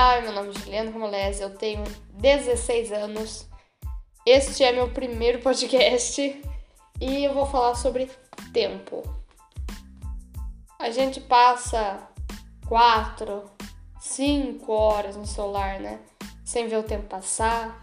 [0.00, 1.82] Ai, meu nome é Juliana Romolese, eu tenho
[2.12, 3.48] 16 anos.
[4.24, 6.40] Este é meu primeiro podcast
[7.00, 8.08] e eu vou falar sobre
[8.52, 9.02] tempo.
[10.78, 12.08] A gente passa
[12.68, 13.42] 4,
[14.00, 15.98] 5 horas no celular, né?
[16.44, 17.82] Sem ver o tempo passar.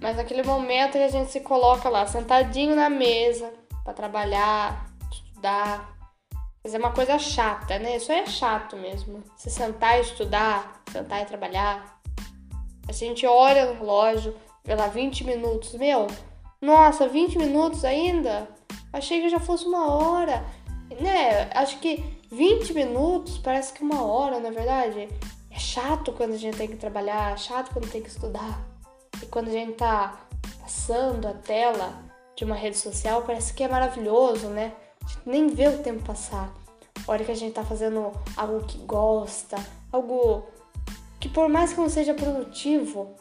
[0.00, 3.52] Mas naquele momento que a gente se coloca lá, sentadinho na mesa,
[3.84, 5.99] para trabalhar, estudar,
[6.62, 7.96] fazer uma coisa chata, né?
[7.96, 9.22] Isso é chato mesmo.
[9.36, 12.00] Se sentar e estudar, sentar e trabalhar.
[12.88, 15.74] A gente olha no relógio, vê lá 20 minutos.
[15.74, 16.06] Meu,
[16.60, 18.48] nossa, 20 minutos ainda?
[18.92, 20.44] Achei que já fosse uma hora.
[21.00, 21.48] Né?
[21.54, 25.08] Acho que 20 minutos parece que uma hora, na é verdade.
[25.50, 28.60] É chato quando a gente tem que trabalhar, é chato quando tem que estudar.
[29.22, 30.20] E quando a gente tá
[30.60, 32.04] passando a tela
[32.36, 34.72] de uma rede social, parece que é maravilhoso, né?
[35.24, 36.52] Nem vê o tempo passar.
[37.06, 39.56] A hora que a gente tá fazendo algo que gosta,
[39.92, 40.46] algo
[41.18, 43.14] que por mais que não seja produtivo,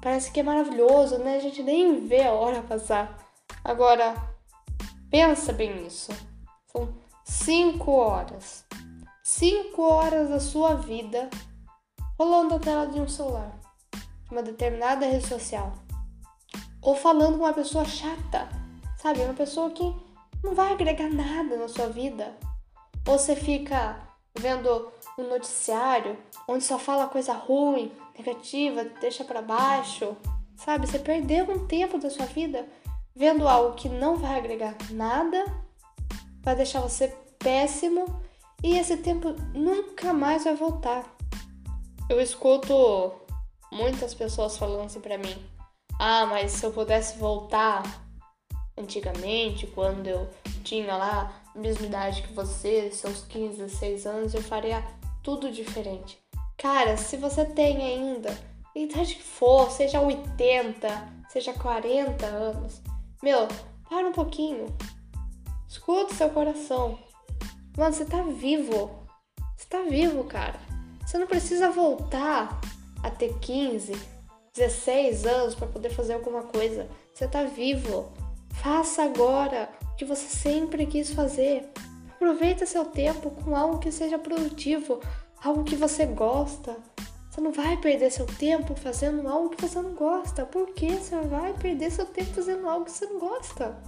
[0.00, 1.36] parece que é maravilhoso, né?
[1.36, 3.18] A gente nem vê a hora passar.
[3.62, 4.14] Agora,
[5.10, 6.12] pensa bem nisso.
[6.66, 6.88] São
[7.24, 8.64] cinco horas.
[9.22, 11.30] Cinco horas da sua vida
[12.18, 13.50] rolando a tela de um celular,
[14.30, 15.72] uma determinada rede social.
[16.82, 18.46] Ou falando com uma pessoa chata,
[18.98, 19.20] sabe?
[19.20, 19.94] Uma pessoa que
[20.42, 22.36] não vai agregar nada na sua vida.
[23.06, 24.00] Ou você fica
[24.38, 26.16] vendo um noticiário
[26.48, 30.16] onde só fala coisa ruim, negativa, deixa para baixo,
[30.56, 30.86] sabe?
[30.86, 32.66] Você perdeu um tempo da sua vida
[33.14, 35.44] vendo algo que não vai agregar nada,
[36.42, 38.04] vai deixar você péssimo
[38.62, 41.04] e esse tempo nunca mais vai voltar.
[42.08, 43.12] Eu escuto
[43.72, 45.36] muitas pessoas falando assim para mim:
[45.98, 47.82] "Ah, mas se eu pudesse voltar
[48.80, 50.28] antigamente, quando eu
[50.64, 54.84] tinha lá a mesma idade que você, seus 15, 16 anos, eu faria
[55.22, 56.18] tudo diferente.
[56.56, 58.36] Cara, se você tem ainda,
[58.74, 60.88] a idade que for, seja 80,
[61.28, 62.80] seja 40 anos,
[63.22, 63.48] meu,
[63.88, 64.66] para um pouquinho.
[65.68, 66.98] Escuta seu coração.
[67.76, 68.90] Mano, você tá vivo.
[69.56, 70.58] Você tá vivo, cara.
[71.04, 72.60] Você não precisa voltar
[73.02, 73.92] a ter 15,
[74.54, 76.88] 16 anos para poder fazer alguma coisa.
[77.14, 78.12] Você tá vivo.
[78.62, 81.70] Faça agora o que você sempre quis fazer.
[82.10, 85.00] Aproveita seu tempo com algo que seja produtivo,
[85.42, 86.76] algo que você gosta.
[87.30, 90.44] Você não vai perder seu tempo fazendo algo que você não gosta.
[90.44, 93.82] Por que você vai perder seu tempo fazendo algo que você não gosta?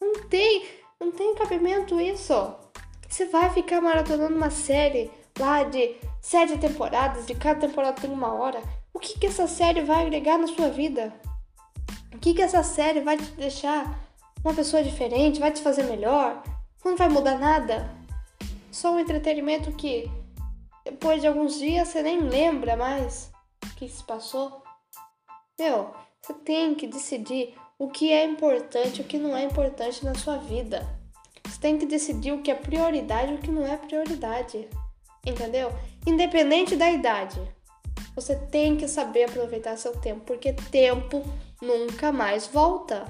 [0.00, 0.66] Não tem,
[1.00, 2.34] não tem cabimento isso.
[3.08, 8.34] Você vai ficar maratonando uma série lá de sete temporadas, de cada temporada tem uma
[8.34, 8.60] hora.
[8.92, 11.14] O que, que essa série vai agregar na sua vida?
[12.24, 14.00] Que, que essa série vai te deixar
[14.42, 15.38] uma pessoa diferente?
[15.38, 16.42] Vai te fazer melhor?
[16.82, 17.94] Não vai mudar nada?
[18.72, 20.10] Só um entretenimento que
[20.86, 23.30] depois de alguns dias você nem lembra mais
[23.62, 24.62] o que se passou.
[25.58, 25.90] Meu,
[26.22, 30.14] você tem que decidir o que é importante e o que não é importante na
[30.14, 30.98] sua vida.
[31.46, 34.66] Você tem que decidir o que é prioridade e o que não é prioridade.
[35.26, 35.70] Entendeu?
[36.06, 37.38] Independente da idade.
[38.14, 41.22] Você tem que saber aproveitar seu tempo, porque tempo
[41.60, 43.04] nunca mais volta.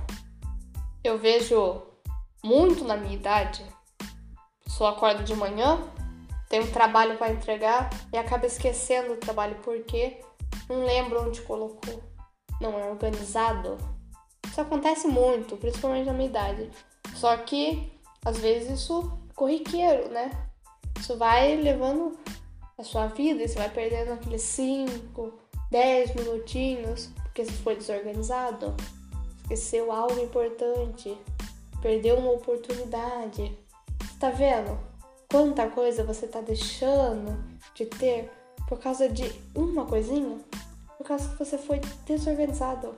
[1.02, 1.82] Eu vejo
[2.42, 3.64] muito na minha idade.
[4.66, 5.78] Só acorda de manhã,
[6.48, 10.20] tem um trabalho para entregar e acaba esquecendo o trabalho porque
[10.68, 12.02] não lembra onde colocou.
[12.60, 13.76] Não é organizado.
[14.46, 16.70] Isso acontece muito, principalmente na minha idade.
[17.14, 17.92] Só que
[18.24, 20.30] às vezes isso é corriqueiro, né?
[20.98, 22.18] Isso vai levando
[22.78, 25.32] a sua vida e você vai perdendo aqueles 5,
[25.70, 28.74] 10 minutinhos porque você foi desorganizado,
[29.42, 31.18] esqueceu algo importante,
[31.82, 33.58] perdeu uma oportunidade.
[34.20, 34.78] Tá vendo?
[35.28, 37.36] Quanta coisa você tá deixando
[37.74, 38.30] de ter
[38.68, 40.38] por causa de uma coisinha?
[40.96, 42.94] Por causa que você foi desorganizado.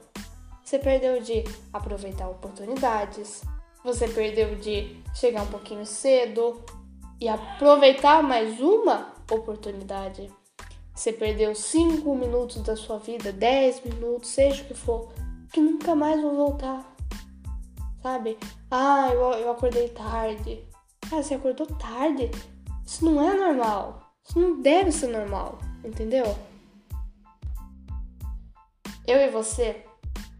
[0.62, 1.42] Você perdeu de
[1.72, 3.42] aproveitar oportunidades,
[3.82, 6.62] você perdeu de chegar um pouquinho cedo
[7.18, 10.30] e aproveitar mais uma oportunidade.
[10.94, 15.12] Você perdeu 5 minutos da sua vida, 10 minutos, seja o que for,
[15.52, 16.96] que nunca mais vão voltar.
[18.02, 18.38] Sabe?
[18.70, 20.64] Ah, eu, eu acordei tarde.
[21.12, 22.30] Ah, você acordou tarde?
[22.84, 24.12] Isso não é normal.
[24.24, 26.36] Isso não deve ser normal, entendeu?
[29.06, 29.84] Eu e você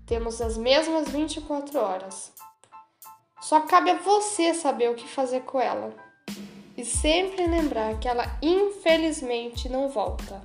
[0.07, 2.33] temos as mesmas 24 horas.
[3.41, 6.06] Só cabe a você saber o que fazer com ela.
[6.87, 10.41] Sempre lembrar que ela infelizmente não volta.